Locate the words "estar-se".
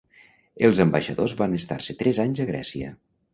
1.59-1.97